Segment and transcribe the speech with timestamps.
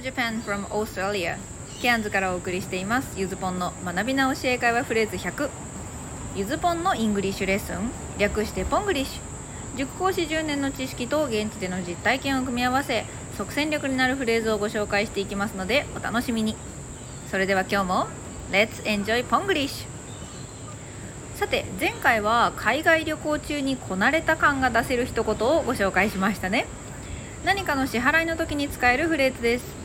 [0.00, 1.36] Japan from Australia.
[1.82, 3.08] ケアンズからお送りしています。
[3.16, 5.48] ゆずぽんの学び直し英会話フレーズ100
[6.36, 7.90] ゆずぽんのイングリッシュレッスン。
[8.18, 9.78] 略してポングリッシュ。
[9.78, 13.04] 塾講師10年の知識と現地での実体験を組み合わせ
[13.36, 16.56] 即戦力になるフレーズをご紹介していきますのでお楽しみに。
[17.30, 18.06] それでは今日も
[18.50, 26.66] Let's enjoy ポングリッシュさて前回は海外旅行中にこなれた感が出せる一言をご紹介しましたね。
[27.44, 29.79] 何かの支払いの時に使えるフレーズです。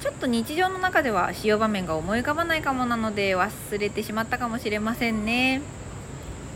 [0.00, 5.60] ちょっと日常の中では使用場面が思い浮かばないかもなので忘れてしまったかもしれませんね。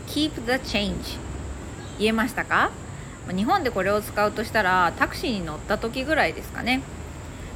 [0.07, 1.19] Keep the change
[1.99, 2.71] 言えましたか？
[3.31, 6.81] 日本でこれを使うとしたらタクシーに乗った時ぐらいですかね。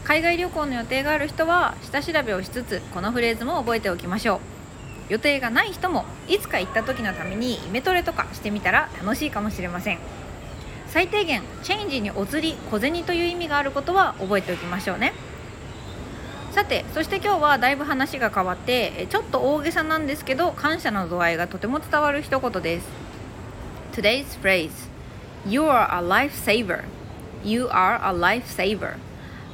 [0.03, 4.39] 海外旅行の予定がある人は下調べをしつつこのフレーズも覚えておきましょう。
[5.11, 9.99] 予定がない人もいつか行った時のためにイメトレとかしてみたら楽しいかもしれません。
[10.85, 15.13] 最低限チェンジにお釣り小銭という意味があることは覚えておきましょうね。
[16.51, 22.87] さてそして今日はだいぶ話が変わってちょっと大げさなんですけど感謝の度合いがとても伝わる一言です。
[23.93, 24.71] Today's phrase
[25.45, 26.83] You are a lifesaver.
[27.43, 28.95] You are a lifesaver.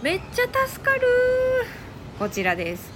[0.01, 1.01] めっちゃ助かる。
[2.17, 2.91] こちらです。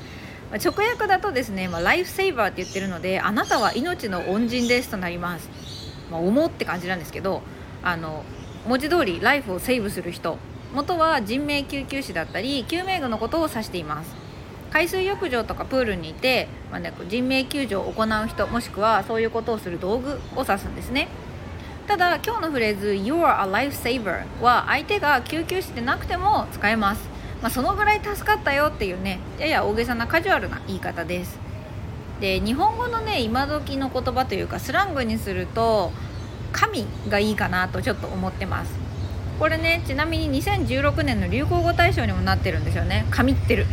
[0.53, 5.47] 直訳だとですね、まあ、ライフセーバーって言ってるのであなたは命の恩人ですとなります、
[6.09, 7.43] まあ、思うって感じなんですけど
[7.83, 8.23] あの
[8.67, 10.37] 文字通りライフをセーブする人。
[10.73, 14.15] 元は人命救急士だったり救命具のことを指しています。
[14.71, 21.07] 海水浴場とかプールにいて、まあね、人命救助を行う人もしくはそういうことをする道具を指すんですね。
[21.87, 27.09] ただ今日のフレーズ「You're a lifesaver」は相手が救急士でなくても使えます、
[27.41, 31.39] まあ、そのぐらい助かったよっていうねやや大げさなカジュアルな言い方です。
[32.21, 35.91] で日本語のね今時の言葉というかスラングにすると
[36.51, 38.88] 神がいいかなとちょっと思ってます。
[39.39, 43.07] これねちなみに2016年の流行語大賞にもなってるんですよね。
[43.09, 43.65] 神ってる。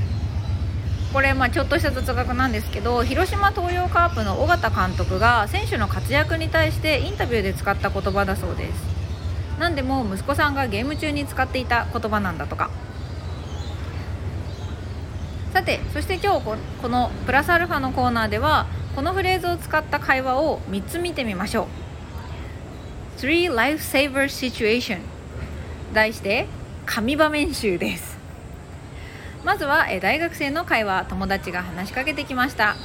[1.12, 8.72] これまあちょっとした雑学なんですけど広島東洋カープの尾形監督が選手の活躍に対してインタビューで使った言葉だそうです。
[9.58, 12.70] 何でも息子さんがゲーム中に使っていた言葉なんだとか。
[15.52, 16.42] さてそして今日
[16.82, 21.66] このプラスアルファのコーナーではこのフレーズを使った会話を3つ見てみましょ
[23.18, 23.20] う。
[23.20, 25.15] 3 Lifesaver Situation
[25.92, 26.46] 題して
[26.84, 28.16] 神場面集です
[29.44, 32.76] まずは大学生の会話友達が話しかけてきました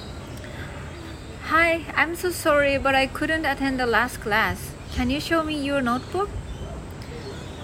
[1.50, 5.64] Hi, I'm so sorry but I couldn't attend the last class Can you show me
[5.64, 6.30] your notebook?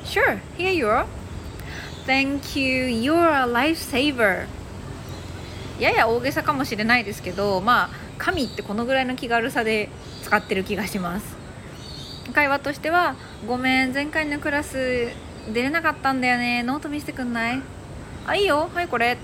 [0.04, 1.06] Sure, here you are
[2.06, 4.48] Thank you, you're a lifesaver
[5.80, 9.90] やや大げさかもしれないですけどまあ神ってこのぐらいの気軽さで
[10.24, 11.36] 使ってる気がします
[12.34, 13.16] 会話としては
[13.48, 15.10] 「ごめん前回のクラス
[15.54, 16.64] 出れなかったんだよね。
[16.64, 17.62] ノート見せてくんない?」
[18.28, 18.70] あいいよ。
[18.74, 19.18] はいこれ。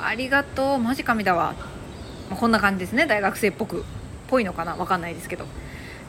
[0.00, 0.78] ありがとう。
[0.78, 1.54] マジ神だわ、
[2.28, 3.06] まあ、こんな感じですね。
[3.06, 3.84] 大学生っぽく。
[4.28, 4.74] ぽいのかな？
[4.76, 5.46] わかんないですけど。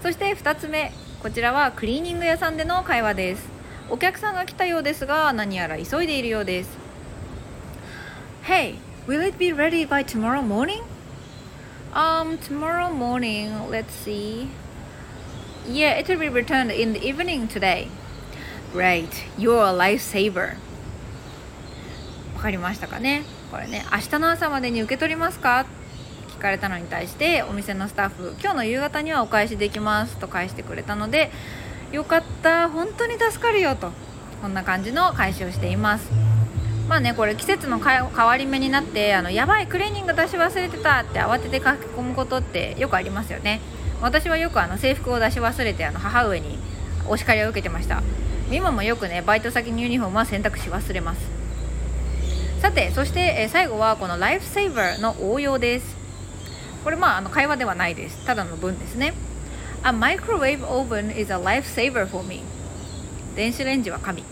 [0.02, 0.92] そして2つ目。
[1.22, 3.48] こちらはクリーニング屋さんでの会話です。
[3.90, 6.70] お客さんが来たようですが何やら急いでいるようです。
[8.46, 8.76] Hey,
[9.08, 10.82] will it be ready by tomorrow morning?
[11.94, 14.48] Um, tomorrow morning, let's see.
[15.68, 17.88] Yeah, it will be returned in the evening today.
[18.74, 19.08] Great,
[19.38, 20.56] you're a lifesaver.
[22.34, 23.22] わかりましたかね？
[23.52, 25.68] これね、明日の朝までに受け取りますか？
[26.30, 31.30] 聞かれたのに対してお店のスタッフ、今日の夕方にはお返しできますと返してくれたので、
[31.92, 33.92] よかった、本当に助かるよと、
[34.42, 36.10] こんな感じの返しをしています。
[36.90, 43.62] まあね、これ季節の変わり目になってあのやばいクリーニング出し忘れてたって慌てて書き込むことってよくありますよね。
[44.02, 46.58] 私はよくあの制服を出し忘れてあの母上に
[47.08, 48.02] お叱りを受けてました。
[48.52, 51.22] 今もよくねバイト先のユニフォームは洗濯し忘れます。
[52.62, 55.96] さてそして、え最後はこの lifesaver の応用です。
[56.84, 58.26] これまああの会話ではないです。
[58.26, 59.14] ただの文ですね。
[59.84, 62.42] A microwave oven is a lifesaver for me.
[63.36, 64.24] 電子レンジは神。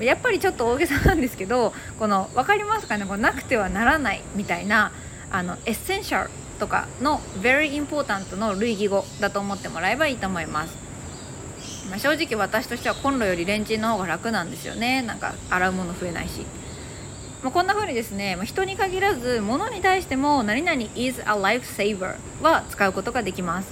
[0.00, 3.06] やっぱりちょっと大げさなんですけどこの分かりますかね？
[3.06, 4.90] こうなくてはならないみたいな
[5.30, 10.76] あの essential とかの very important の類義語だと思ってもらえばいいと思います、
[11.90, 15.02] まあ、正直私としてはコンロよりレンチンの方が楽なんですよね。
[15.02, 16.46] なんか洗うもの増えないし、
[17.42, 23.68] まあ、こんな風にですね、まあ、人に限らず物に対しても何々 is a lifesaver は使うことができます。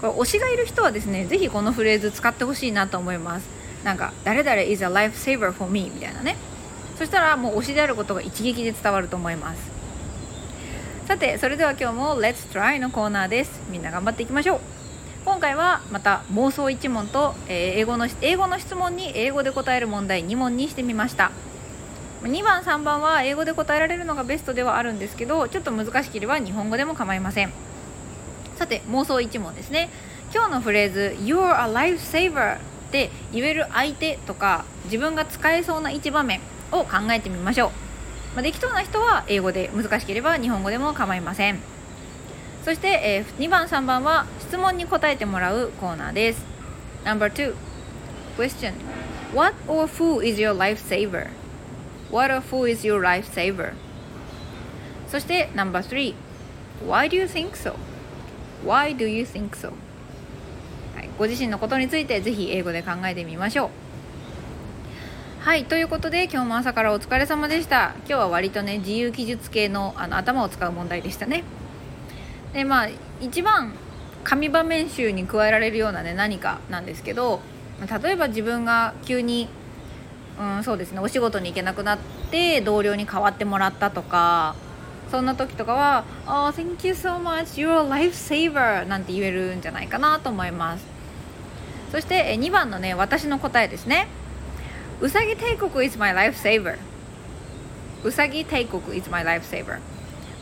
[0.00, 3.46] これ推しがいる人はですねぜひこのフレーズ使ってほしいなと思います。
[3.84, 6.36] なんか誰々 is a lifesaver for me みたいなね。
[6.98, 9.70] そしたらもう推しであることが一撃で伝わると思います。
[11.06, 13.60] さてそれでは今日も Let's Try のコーナーです。
[13.70, 14.79] みんな頑張っていきましょう。
[15.24, 21.30] 今回はまた妄想1問と、えー、英語の英語の質問に英語で答える問題2問にしてみました。
[22.22, 27.52] 2番3番は英語で答えられるのがベストではあるんですけどちょっと難しければ日本語でも構いません。
[28.56, 29.90] さて妄想1問ですね。
[30.32, 32.58] 今日のフレーズ「You're a lifesaver」っ
[32.90, 36.40] て言える相手とか自分が使えそうな一場面
[36.72, 37.70] を考えてみましょう、
[38.36, 41.58] まあ、できそうな人は英語で難しければ日本語でも構いません。
[42.64, 46.44] そして、えー、2番3番は質問に答えてもらうコーナーです
[47.04, 47.54] Number 2
[48.36, 48.72] Question
[49.32, 51.28] What or who is your lifesaver?
[52.10, 53.74] What or who is your lifesaver?
[55.06, 56.16] そして Number 3
[56.84, 57.74] Why do you think so?
[58.66, 59.68] Why do you think so?
[60.96, 63.70] はい、ご自身のことについてぜひ英語で考えてみましょう
[65.42, 71.44] はいということで今日も朝からお疲れ様でした今日は割とね自由記述系のあの頭を使う問題でしたね
[72.52, 72.88] でまあ
[73.20, 73.74] 一番
[74.24, 77.40] 紙場面集に加えられるようなね何かなんですけど
[78.02, 79.48] 例えば自分が急に
[80.38, 81.98] うんそうですねお仕事に行けなくなっ
[82.30, 84.54] て同僚に代わってもらったとか
[85.10, 91.00] そんな時とかは「Oh, thank you so much you're a lifesaver」なんて言えるんじゃないかなと思います。
[91.90, 94.06] そして2番のね私の答えですね
[95.00, 96.76] うさぎ帝国 is my lifesaver
[98.04, 99.78] うさぎ帝国 is my lifesaver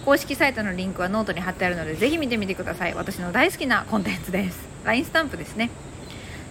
[0.08, 5.68] 公式サイトのリンクはノートに貼ってあるのでぜひ見てみてください私の大好きなコンテンツです LINE スタンプですね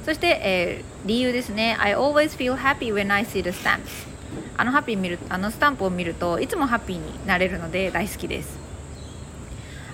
[0.05, 4.05] そして、えー、理由ですね I always feel happy when I see the stamps
[4.57, 8.59] あのハッピー見るあのスタンプを見るといつもハッピーになれるので大好きです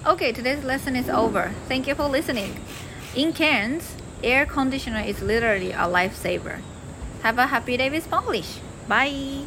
[0.04, 1.52] Okay, today's lesson is over.
[1.70, 2.60] Thank you for listening.
[3.16, 6.60] In Cairns, air conditioner is literally a lifesaver.
[7.22, 8.60] Have a happy day with Spanglish.
[8.90, 9.46] Bye.